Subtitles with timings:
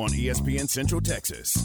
[0.00, 1.56] on ESPN Central Texas.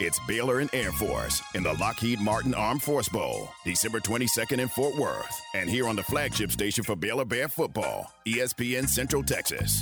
[0.00, 4.68] It's Baylor and Air Force in the Lockheed Martin Armed Force Bowl, December 22nd in
[4.68, 9.80] Fort Worth, and here on the flagship station for Baylor Bear football, ESPN Central Texas.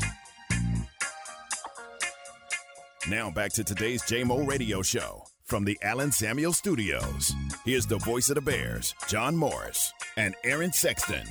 [3.08, 7.32] Now back to today's JMO radio show from the Allen Samuel Studios.
[7.64, 11.26] Here's the voice of the Bears, John Morris and Aaron Sexton.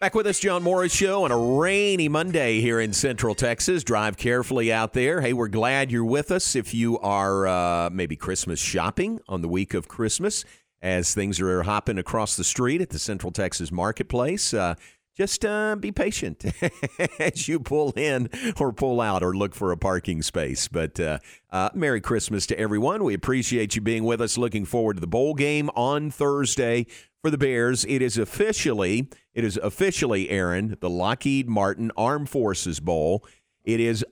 [0.00, 3.82] Back with us, John Morris Show on a rainy Monday here in Central Texas.
[3.82, 5.20] Drive carefully out there.
[5.22, 6.54] Hey, we're glad you're with us.
[6.54, 10.44] If you are uh, maybe Christmas shopping on the week of Christmas,
[10.80, 14.76] as things are hopping across the street at the Central Texas Marketplace, uh,
[15.16, 16.44] just uh, be patient
[17.18, 18.30] as you pull in
[18.60, 20.68] or pull out or look for a parking space.
[20.68, 21.18] But uh,
[21.50, 23.02] uh, Merry Christmas to everyone.
[23.02, 24.38] We appreciate you being with us.
[24.38, 26.86] Looking forward to the bowl game on Thursday
[27.22, 27.84] for the Bears.
[27.84, 33.24] It is officially, it is officially, Aaron, the Lockheed Martin Armed Forces Bowl.
[33.64, 34.04] It is,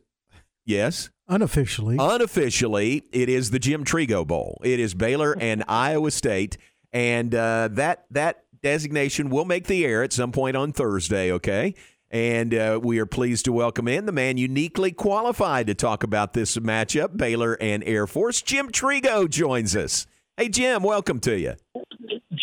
[0.64, 1.10] yes.
[1.28, 1.96] Unofficially.
[1.98, 4.60] Unofficially, it is the Jim Trego Bowl.
[4.64, 6.56] It is Baylor and Iowa State,
[6.92, 11.32] and uh, that that designation will make the air at some point on Thursday.
[11.32, 11.74] Okay.
[12.08, 16.34] And uh, we are pleased to welcome in the man uniquely qualified to talk about
[16.34, 18.40] this matchup, Baylor and Air Force.
[18.42, 20.06] Jim Trego joins us.
[20.36, 21.54] Hey, Jim, welcome to you.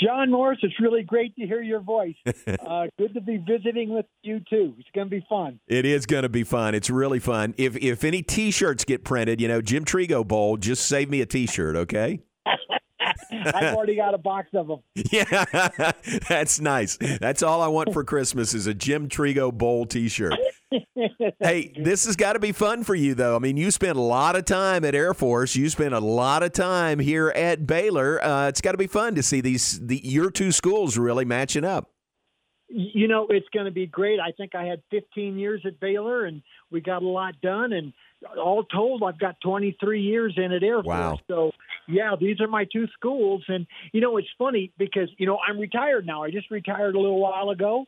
[0.04, 2.16] John Morris, it's really great to hear your voice.
[2.64, 4.74] Uh, good to be visiting with you too.
[4.78, 5.60] It's going to be fun.
[5.68, 6.76] It is going to be fun.
[6.76, 7.54] It's really fun.
[7.58, 11.26] If if any T-shirts get printed, you know, Jim Trego Bowl, just save me a
[11.26, 12.20] T-shirt, okay?
[13.54, 14.80] I've already got a box of them.
[15.12, 15.92] Yeah,
[16.30, 16.98] that's nice.
[16.98, 20.34] That's all I want for Christmas is a Jim Trego Bowl T-shirt.
[21.40, 23.36] hey, this has got to be fun for you, though.
[23.36, 25.56] I mean, you spent a lot of time at Air Force.
[25.56, 28.24] You spent a lot of time here at Baylor.
[28.24, 31.66] Uh, it's got to be fun to see these the, your two schools really matching
[31.66, 31.93] up.
[32.76, 34.20] You know, it's going to be great.
[34.20, 37.72] I think I had 15 years at Baylor, and we got a lot done.
[37.72, 37.94] And
[38.38, 40.86] all told, I've got 23 years in at Air Force.
[40.86, 41.20] Wow.
[41.28, 41.52] So,
[41.88, 43.44] yeah, these are my two schools.
[43.48, 46.24] And, you know, it's funny because, you know, I'm retired now.
[46.24, 47.86] I just retired a little while ago.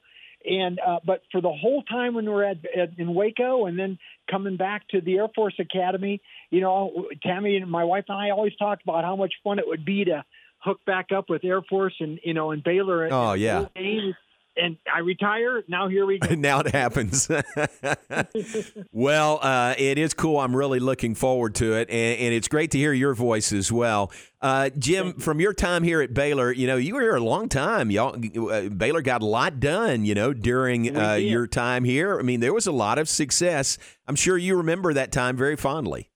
[0.47, 3.79] And, uh, but for the whole time when we were at, at in Waco and
[3.79, 3.97] then
[4.29, 6.21] coming back to the Air Force Academy,
[6.51, 9.67] you know, Tammy and my wife and I always talked about how much fun it
[9.67, 10.23] would be to
[10.59, 13.05] hook back up with Air Force and, you know, and Baylor.
[13.05, 13.65] And, Oh, yeah.
[13.75, 14.15] Games
[14.57, 15.63] and I retire.
[15.67, 16.33] Now here we go.
[16.35, 17.29] now it happens.
[18.91, 20.39] well, uh, it is cool.
[20.39, 23.71] I'm really looking forward to it, and, and it's great to hear your voice as
[23.71, 24.11] well.
[24.41, 27.49] Uh, Jim, from your time here at Baylor, you know you were here a long
[27.49, 27.91] time.
[27.91, 28.15] Y'all,
[28.51, 32.19] uh, Baylor got a lot done, you know, during uh, your time here.
[32.19, 33.77] I mean, there was a lot of success.
[34.07, 36.09] I'm sure you remember that time very fondly.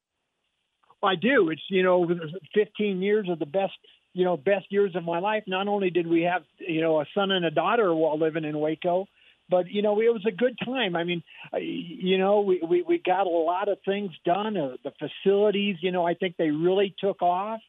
[1.01, 1.49] I do.
[1.49, 2.07] It's you know,
[2.53, 3.73] 15 years of the best
[4.19, 5.43] you know, best years of my life.
[5.47, 8.59] Not only did we have, you know, a son and a daughter while living in
[8.59, 9.07] Waco,
[9.49, 10.97] but you know, it was a good time.
[10.97, 11.23] I mean,
[11.57, 14.57] you know, we we, we got a lot of things done.
[14.57, 17.61] Uh, the facilities, you know, I think they really took off.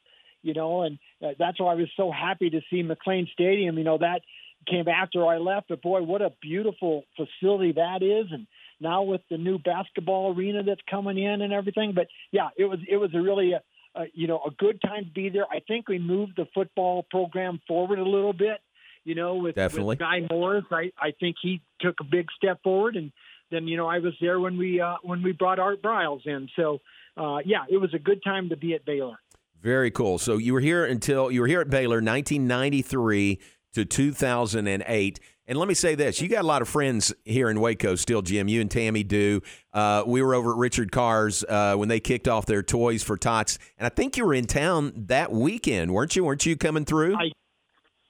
[0.42, 3.78] You know, and uh, that's why I was so happy to see McLane Stadium.
[3.78, 4.22] You know, that
[4.68, 8.48] came after I left, but boy, what a beautiful facility that is, and
[8.80, 11.92] now with the new basketball arena that's coming in and everything.
[11.94, 13.62] But yeah, it was it was a really a,
[13.94, 15.46] uh, you know, a good time to be there.
[15.50, 18.60] I think we moved the football program forward a little bit.
[19.04, 19.86] You know, with, Definitely.
[19.86, 23.10] with Guy Morriss, I I think he took a big step forward, and
[23.50, 26.48] then you know I was there when we uh, when we brought Art Briles in.
[26.54, 26.80] So
[27.16, 29.18] uh, yeah, it was a good time to be at Baylor.
[29.60, 30.18] Very cool.
[30.18, 33.40] So you were here until you were here at Baylor, 1993
[33.74, 35.20] to 2008.
[35.50, 38.22] And let me say this: you got a lot of friends here in Waco still,
[38.22, 38.46] Jim.
[38.46, 39.40] You and Tammy do.
[39.74, 43.16] Uh, we were over at Richard Carr's uh, when they kicked off their Toys for
[43.16, 46.22] Tots, and I think you were in town that weekend, weren't you?
[46.22, 47.16] Weren't you coming through?
[47.16, 47.32] I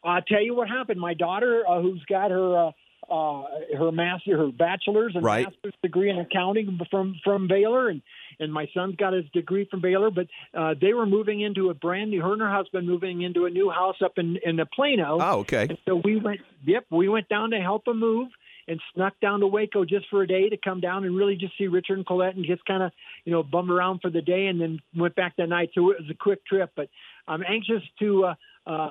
[0.05, 1.01] I'll tell you what happened.
[1.01, 2.71] My daughter, uh, who's got her uh,
[3.11, 3.43] uh,
[3.79, 5.47] her master, her bachelor's and Right.
[5.47, 8.03] master's degree in accounting from from Baylor, and
[8.41, 10.11] and my son's got his degree from Baylor.
[10.11, 12.23] But uh, they were moving into a brand new.
[12.23, 15.19] Her and her husband moving into a new house up in in the Plano.
[15.21, 15.67] oh, okay.
[15.69, 16.41] And so we went.
[16.67, 18.29] Yep, we went down to help them move
[18.69, 21.57] and snuck down to Waco just for a day to come down and really just
[21.59, 22.93] see Richard and Colette and just kind of
[23.25, 25.71] you know bum around for the day and then went back that night.
[25.75, 26.89] So it was a quick trip, but
[27.29, 28.27] I'm anxious to.
[28.27, 28.35] Uh,
[28.71, 28.91] uh,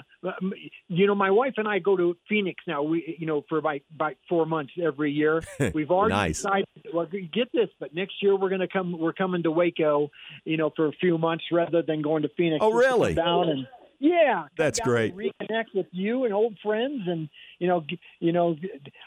[0.87, 2.83] you know, my wife and I go to Phoenix now.
[2.83, 5.41] We, you know, for about, about four months every year.
[5.73, 6.37] We've already Nice.
[6.37, 6.67] decided.
[6.93, 8.97] Well, get this, but next year we're going to come.
[8.97, 10.09] We're coming to Waco,
[10.43, 12.59] you know, for a few months rather than going to Phoenix.
[12.61, 13.13] Oh, just to come really?
[13.13, 13.67] Down and
[14.01, 15.15] yeah, That's great.
[15.15, 17.27] Reconnect with you and old friends, and
[17.59, 17.83] you know,
[18.19, 18.55] you know,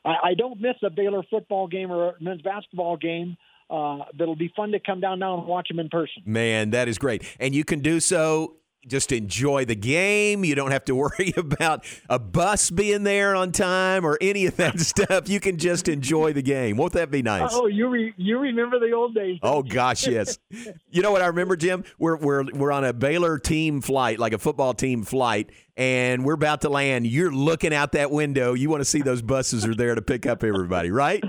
[0.05, 3.39] I, I don't miss a Baylor football game or a men's basketball game.
[3.71, 6.23] Uh, that'll be fun to come down now and watch them in person.
[6.27, 7.25] Man, that is great.
[7.41, 8.57] And you can do so
[8.87, 10.45] just enjoy the game.
[10.45, 14.57] You don't have to worry about a bus being there on time or any of
[14.57, 15.29] that stuff.
[15.29, 16.77] You can just enjoy the game.
[16.77, 17.51] Won't that be nice?
[17.53, 19.39] Oh, you re- you remember the old days?
[19.43, 20.39] Oh gosh, yes.
[20.91, 21.85] you know what I remember, Jim?
[21.99, 26.35] We're we're we're on a Baylor team flight, like a football team flight, and we're
[26.35, 27.07] about to land.
[27.07, 28.55] You're looking out that window.
[28.55, 31.23] You want to see those buses are there to pick up everybody, right?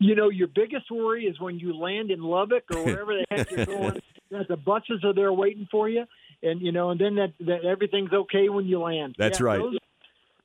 [0.00, 3.50] you know, your biggest worry is when you land in Lubbock or wherever the heck
[3.50, 4.00] you're going.
[4.30, 6.04] that the buses are there waiting for you,
[6.42, 9.16] and you know, and then that, that everything's okay when you land.
[9.18, 9.58] That's Yeah, right.
[9.60, 9.78] those-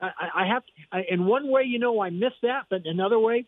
[0.00, 0.62] I, I have,
[0.92, 3.46] I, in one way, you know, I miss that, but another way,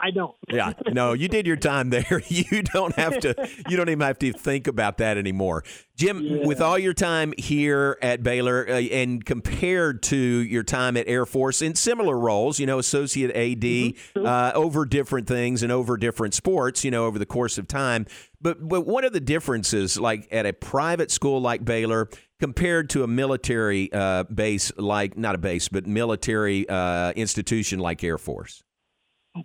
[0.00, 0.34] I don't.
[0.48, 2.22] Yeah, no, you did your time there.
[2.28, 3.34] You don't have to.
[3.68, 5.64] You don't even have to think about that anymore,
[5.96, 6.42] Jim.
[6.46, 11.26] With all your time here at Baylor, uh, and compared to your time at Air
[11.26, 16.34] Force in similar roles, you know, associate AD uh, over different things and over different
[16.34, 18.06] sports, you know, over the course of time.
[18.40, 22.08] But but what are the differences, like at a private school like Baylor?
[22.40, 28.04] Compared to a military uh, base like not a base, but military uh, institution like
[28.04, 28.62] Air Force.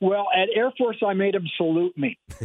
[0.02, 2.18] Well, at Air Force, I made them salute me.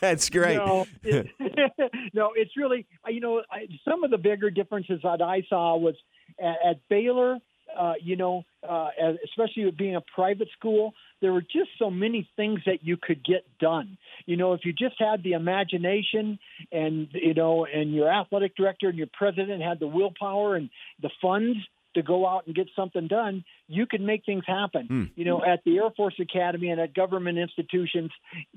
[0.00, 0.56] That's great.
[0.56, 1.26] No, it,
[2.14, 5.94] no, it's really you know I, some of the bigger differences that I saw was
[6.40, 7.38] at, at Baylor.
[7.78, 8.88] Uh, you know, uh,
[9.26, 13.22] especially with being a private school, there were just so many things that you could
[13.22, 13.98] get done.
[14.24, 16.38] You know, if you just had the imagination
[16.72, 20.70] and you know, and your athletic director and your president had the willpower and
[21.02, 21.58] the funds
[21.94, 24.86] to go out and get something done, you can make things happen.
[25.16, 28.10] You know, at the Air Force Academy and at government institutions,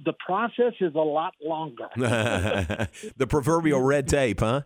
[0.04, 1.88] the process is a lot longer.
[1.96, 4.62] the proverbial red tape, huh?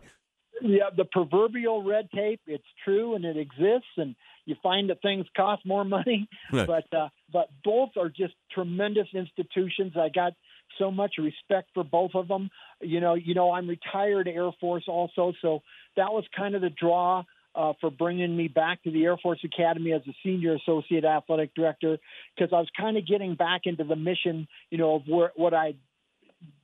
[0.62, 2.40] Yeah, the proverbial red tape.
[2.46, 4.14] It's true and it exists, and
[4.46, 6.28] you find that things cost more money.
[6.50, 9.92] But uh, but both are just tremendous institutions.
[9.96, 10.32] I got
[10.78, 12.50] so much respect for both of them.
[12.80, 15.62] You know, you know, I'm retired Air Force also, so
[15.96, 17.24] that was kind of the draw.
[17.56, 21.54] Uh, for bringing me back to the Air Force Academy as a senior associate athletic
[21.54, 21.96] director,
[22.36, 25.54] because I was kind of getting back into the mission, you know, of where, what
[25.54, 25.74] I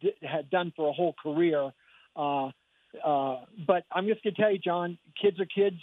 [0.03, 1.73] d- had done for a whole career.
[2.15, 2.51] Uh,
[3.03, 5.77] uh, but I'm just going to tell you, John, kids are kids.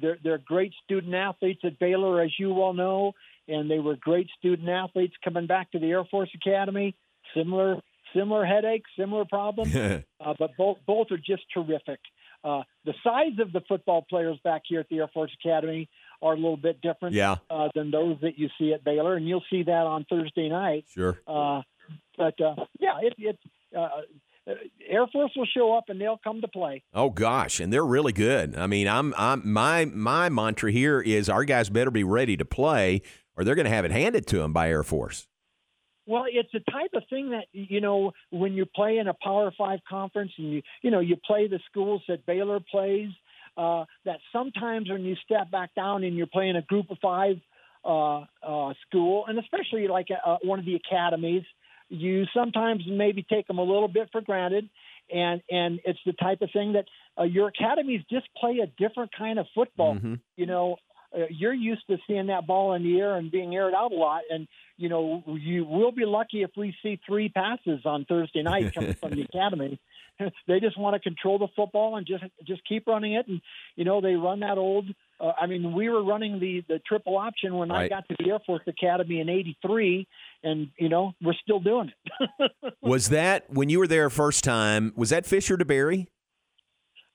[0.00, 3.14] They're, they're great student athletes at Baylor, as you well know,
[3.48, 6.94] and they were great student athletes coming back to the Air Force Academy.
[7.34, 7.80] Similar,
[8.14, 11.98] similar headaches, similar problems, uh, but both both are just terrific.
[12.44, 15.88] Uh, the size of the football players back here at the Air Force Academy
[16.20, 17.36] are a little bit different Yeah.
[17.50, 20.84] uh, than those that you see at Baylor, and you'll see that on Thursday night.
[20.92, 21.20] Sure.
[21.26, 21.62] Uh,
[22.16, 23.38] but uh, yeah, it, it
[23.76, 23.88] uh,
[24.88, 26.82] Air Force will show up and they'll come to play.
[26.92, 28.56] Oh gosh, and they're really good.
[28.56, 32.44] I mean, I'm I'm my my mantra here is our guys better be ready to
[32.44, 33.02] play
[33.36, 35.26] or they're going to have it handed to them by Air Force.
[36.06, 39.52] Well, it's the type of thing that you know when you play in a Power
[39.56, 43.10] Five conference and you you know you play the schools that Baylor plays.
[43.54, 47.36] Uh, that sometimes when you step back down and you're playing a Group of Five
[47.84, 51.42] uh, uh, school, and especially like uh, one of the academies,
[51.90, 54.68] you sometimes maybe take them a little bit for granted.
[55.12, 56.86] And and it's the type of thing that
[57.18, 59.96] uh, your academies just play a different kind of football.
[59.96, 60.20] Mhm.
[60.36, 60.78] You know,
[61.14, 63.94] uh, you're used to seeing that ball in the air and being aired out a
[63.94, 68.42] lot, and you know you will be lucky if we see three passes on Thursday
[68.42, 69.78] night coming from the academy.
[70.46, 73.40] they just want to control the football and just just keep running it, and
[73.76, 74.86] you know they run that old.
[75.20, 78.30] Uh, I mean, we were running the the triple option when I got to the
[78.30, 80.06] Air Force Academy in '83,
[80.42, 81.92] and you know we're still doing
[82.30, 82.52] it.
[82.80, 84.92] Was that when you were there first time?
[84.96, 86.06] Was that Fisher DeBerry?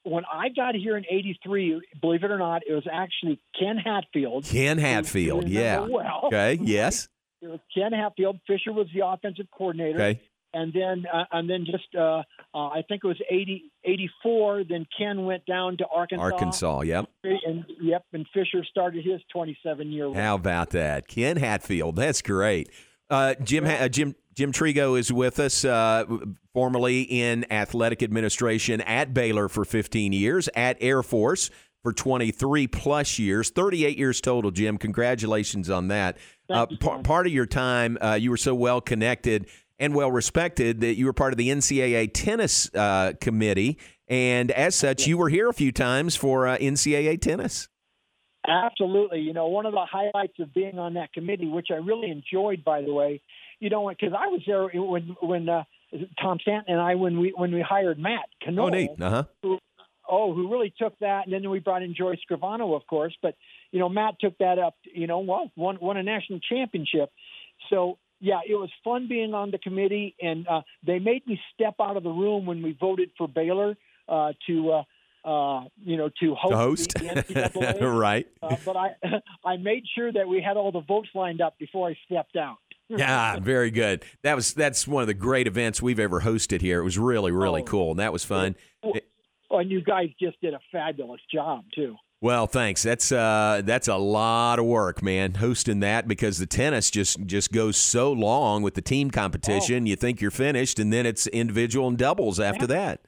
[0.07, 4.45] When I got here in '83, believe it or not, it was actually Ken Hatfield.
[4.45, 5.47] Ken Hatfield.
[5.47, 5.79] Yeah.
[5.81, 6.59] Well, Okay.
[6.61, 7.07] Yes.
[7.41, 8.39] It was Ken Hatfield.
[8.47, 9.95] Fisher was the offensive coordinator.
[10.01, 10.21] Okay.
[10.53, 12.23] And then, uh, and then just, uh,
[12.53, 14.63] uh, I think it was 80, 84.
[14.67, 16.23] Then Ken went down to Arkansas.
[16.23, 16.81] Arkansas.
[16.81, 17.05] Yep.
[17.23, 20.11] And yep, and Fisher started his 27 year.
[20.13, 21.95] How about that, Ken Hatfield?
[21.97, 22.69] That's great.
[23.09, 26.05] Uh, Jim uh, Jim Jim Trego is with us, uh,
[26.53, 31.49] formerly in athletic administration at Baylor for 15 years, at Air Force
[31.81, 34.51] for 23 plus years, 38 years total.
[34.51, 36.19] Jim, congratulations on that.
[36.51, 39.47] Uh, par- part of your time, uh, you were so well connected
[39.79, 44.75] and well respected that you were part of the NCAA tennis uh, committee, and as
[44.75, 47.69] such, you were here a few times for uh, NCAA tennis.
[48.47, 49.19] Absolutely.
[49.19, 52.63] You know, one of the highlights of being on that committee, which I really enjoyed,
[52.63, 53.21] by the way,
[53.59, 55.63] you know, because I was there when when uh,
[56.21, 58.65] Tom Stanton and I when we when we hired Matt Cano.
[58.65, 58.91] Oh, neat.
[58.99, 59.57] Uh huh.
[60.09, 63.15] oh, who really took that, and then we brought in Joey Scrivano, of course.
[63.21, 63.35] But
[63.71, 64.75] you know, Matt took that up.
[64.83, 67.11] You know, well, won won a national championship.
[67.69, 71.75] So yeah, it was fun being on the committee, and uh, they made me step
[71.81, 73.75] out of the room when we voted for Baylor
[74.07, 74.71] uh, to.
[74.71, 74.83] Uh,
[75.25, 77.29] uh, you know, to host, To host.
[77.33, 78.27] the, right.
[78.41, 78.95] Uh, but I,
[79.45, 82.59] I made sure that we had all the votes lined up before I stepped out.
[82.89, 84.05] Yeah, very good.
[84.23, 86.79] That was that's one of the great events we've ever hosted here.
[86.79, 87.65] It was really really Oh.
[87.65, 88.55] cool, and that was fun.
[88.83, 91.95] Oh, and you guys just did a fabulous job too.
[92.19, 92.81] Well, thanks.
[92.83, 97.51] That's uh that's a lot of work, man, hosting that because the tennis just just
[97.51, 99.83] goes so long with the team competition.
[99.83, 99.87] Oh.
[99.87, 103.01] You think you're finished, and then it's individual and doubles after that.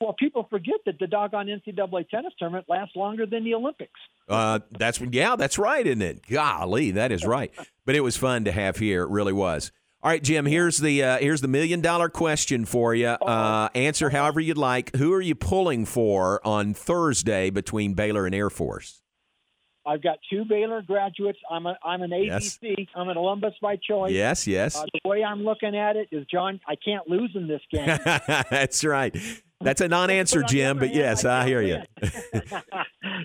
[0.00, 3.98] Well, people forget that the doggone NCAA tennis tournament lasts longer than the Olympics.
[4.28, 6.26] Uh, that's yeah, that's right, isn't it?
[6.28, 7.52] Golly, that is right.
[7.84, 9.02] But it was fun to have here.
[9.02, 9.72] It really was.
[10.00, 10.46] All right, Jim.
[10.46, 13.08] Here's the uh, here's the million dollar question for you.
[13.08, 14.94] Uh, answer however you'd like.
[14.94, 19.02] Who are you pulling for on Thursday between Baylor and Air Force?
[19.84, 21.38] I've got two Baylor graduates.
[21.50, 22.58] I'm a, I'm an Yes.
[22.62, 22.86] ABC.
[22.94, 24.12] I'm an Columbus by choice.
[24.12, 24.76] Yes, yes.
[24.76, 27.86] Uh, the way I'm looking at it is, John, I can't lose in this game.
[28.04, 29.16] that's right.
[29.60, 30.78] That's a non-answer, But on the Jim.
[30.78, 31.78] But yes, I hear you.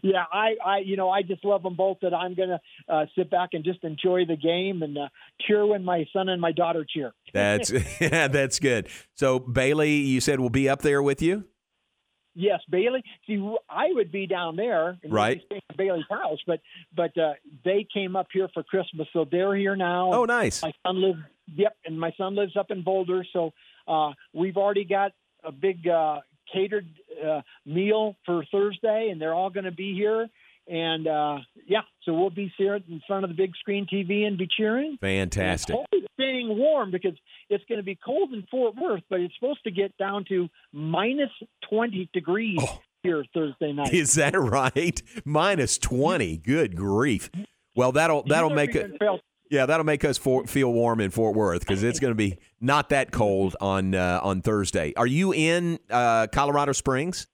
[0.04, 1.98] yeah, I, I, you know, I just love them both.
[2.02, 2.60] That I'm going to
[2.94, 5.08] uh, sit back and just enjoy the game and uh,
[5.42, 7.14] cheer when my son and my daughter cheer.
[7.34, 7.72] That's
[8.02, 8.88] yeah, that's good.
[9.16, 11.46] So Bailey, you said we'll be up there with you.
[12.36, 13.04] Yes, Bailey.
[13.28, 13.38] See,
[13.70, 15.38] I would be down there, Right.
[15.38, 16.62] we'd be staying at Bailey's house, but
[16.96, 20.12] but uh, they came up here for Christmas, so they're here now.
[20.12, 20.64] Oh, nice.
[20.64, 21.20] My son lives.
[21.56, 23.52] Yep, and my son lives up in Boulder, so
[23.88, 25.12] uh, we've already got
[25.44, 26.20] a big uh,
[26.54, 26.88] catered
[27.26, 30.28] uh, meal for Thursday, and they're all going to be here.
[30.68, 34.38] And uh, yeah, so we'll be here in front of the big screen TV and
[34.38, 34.98] be cheering.
[35.02, 35.76] Fantastic.
[35.76, 37.16] Hopefully staying warm because
[37.50, 40.48] it's going to be cold in Fort Worth, but it's supposed to get down to
[40.72, 41.32] minus
[41.70, 42.80] 20 degrees Oh.
[43.04, 43.94] here Thursday night.
[43.94, 45.02] Is that right?
[45.26, 46.38] Minus twenty.
[46.38, 47.30] Good grief.
[47.76, 48.98] Well, that'll that'll make it.
[49.00, 49.20] felt-
[49.54, 52.40] Yeah, that'll make us for, feel warm in Fort Worth because it's going to be
[52.60, 54.94] not that cold on uh, on Thursday.
[54.98, 57.28] Are you in uh, Colorado Springs?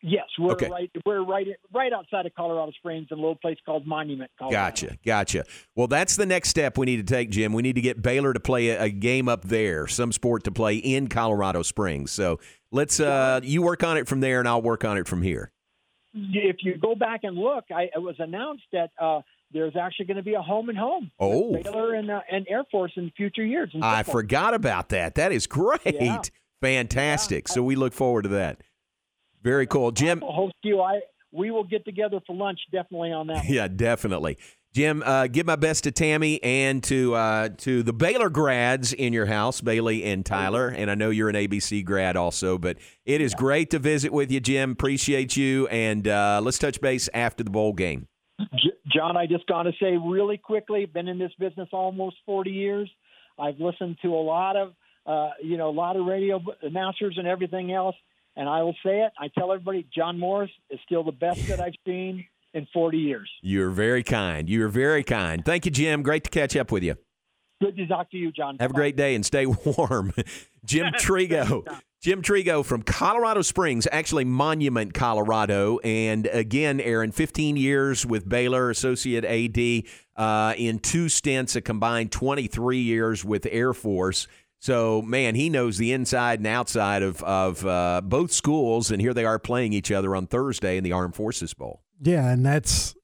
[0.00, 0.70] Yes, we're Okay.
[0.70, 0.88] right.
[1.04, 4.30] We're right right outside of Colorado Springs in a little place called Monument.
[4.38, 4.56] Colorado.
[4.56, 5.44] Gotcha, gotcha.
[5.74, 7.52] Well, that's the next step we need to take, Jim.
[7.52, 10.52] We need to get Baylor to play a, a game up there, some sport to
[10.52, 12.12] play in Colorado Springs.
[12.12, 12.38] So
[12.70, 15.50] let's uh, you work on it from there, and I'll work on it from here.
[16.14, 19.20] If you go back and look, I, it was announced that uh,
[19.52, 21.10] there's actually going to be a home and home.
[21.18, 21.52] Oh.
[21.62, 23.70] Baylor and uh, and Air Force in future years.
[23.82, 25.14] I forgot about that.
[25.16, 26.20] That is great, Yeah.
[26.60, 27.48] fantastic.
[27.48, 28.60] So we look forward to that.
[29.42, 30.22] Very cool, Jim.
[30.22, 30.80] I'll host you.
[30.80, 31.00] I
[31.32, 33.36] we will get together for lunch definitely on that.
[33.38, 33.46] one.
[33.48, 34.36] Yeah, definitely.
[34.72, 39.12] Jim, uh, give my best to Tammy and to uh, to the Baylor grads in
[39.12, 40.68] your house, Bailey and Tyler.
[40.68, 44.30] And I know you're an ABC grad also, but it is great to visit with
[44.30, 44.70] you, Jim.
[44.72, 45.66] Appreciate you.
[45.68, 48.06] And uh, let's touch base after the bowl game.
[48.92, 52.90] John, I just got to say really quickly, been in this business almost 40 years.
[53.38, 54.72] I've listened to a lot of,
[55.06, 57.96] uh, you know, a lot of radio announcers and everything else.
[58.36, 59.12] And I will say it.
[59.18, 63.30] I tell everybody, John Morris is still the best that I've seen in 40 years.
[63.42, 64.48] You're very kind.
[64.48, 65.44] You're very kind.
[65.44, 66.02] Thank you, Jim.
[66.02, 66.96] Great to catch up with you.
[67.60, 68.56] Good to talk to you, John.
[68.58, 70.12] Have a great day and stay warm.
[70.64, 71.66] Jim Trego.
[72.00, 75.78] Jim Trego from Colorado Springs, actually Monument, Colorado.
[75.80, 79.84] And again, Aaron, 15 years with Baylor, Associate AD,
[80.16, 84.28] uh, in two stints, a combined 23 years with Air Force.
[84.60, 88.90] So, man, he knows the inside and outside of, of uh, both schools.
[88.90, 91.82] And here they are playing each other on Thursday in the Armed Forces Bowl.
[92.00, 92.94] Yeah, and that's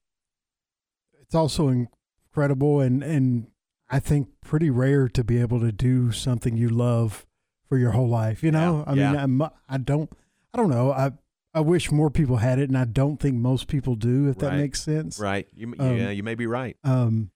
[1.21, 3.47] it's also incredible and and
[3.89, 7.26] I think pretty rare to be able to do something you love
[7.67, 8.43] for your whole life.
[8.43, 9.23] You know, Yeah, I mean, yeah.
[9.23, 10.09] I'm, I don't,
[10.53, 10.91] I don't know.
[10.91, 11.11] I
[11.53, 14.29] I wish more people had it, and I don't think most people do.
[14.29, 15.19] If that makes sense.
[15.19, 15.47] Right.
[15.55, 16.77] You, Um, yeah, you may be right.
[16.83, 17.31] Um,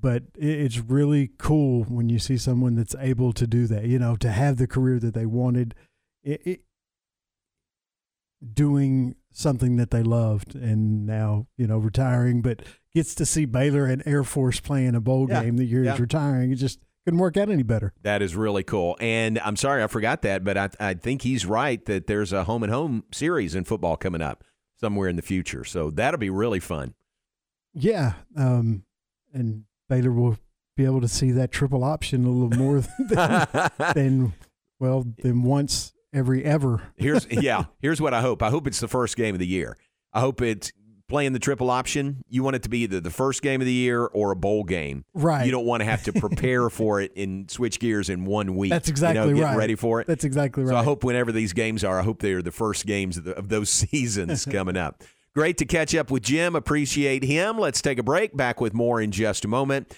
[0.00, 3.86] but it, it's really cool when you see someone that's able to do that.
[3.86, 5.74] You know, to have the career that they wanted,
[6.22, 6.60] it, it,
[8.52, 12.62] doing something that they loved, and now you know retiring, but
[12.94, 15.92] gets to see Baylor and Air Force playing a bowl Yeah, game the year yeah.
[15.92, 16.52] he's retiring.
[16.52, 17.94] It just couldn't work out any better.
[18.02, 18.96] That is really cool.
[18.98, 22.42] And I'm sorry I forgot that, but I, I think he's right that there's a
[22.42, 24.42] home and home series in football coming up
[24.80, 25.62] somewhere in the future.
[25.62, 26.94] So that'll be really fun.
[27.74, 28.82] Yeah, um,
[29.32, 30.36] and Baylor will
[30.76, 34.32] be able to see that triple option a little more than, than
[34.80, 36.82] well than once every ever.
[36.96, 38.42] here's yeah, here's what I hope.
[38.42, 39.76] I hope it's the first game of the year.
[40.12, 40.72] I hope it's
[41.08, 42.22] playing the triple option.
[42.28, 44.64] You want it to be either the first game of the year or a bowl
[44.64, 45.04] game.
[45.14, 45.44] Right.
[45.44, 48.70] You don't want to have to prepare for it and switch gears in one week.
[48.70, 49.56] That's you exactly know, get right.
[49.56, 50.06] ready for it.
[50.06, 50.70] That's exactly right.
[50.70, 53.24] So I hope whenever these games are, I hope they are the first games of,
[53.24, 55.02] the, of those seasons coming up.
[55.34, 56.56] Great to catch up with Jim.
[56.56, 57.58] Appreciate him.
[57.58, 58.34] Let's take a break.
[58.34, 59.94] Back with more in just a moment.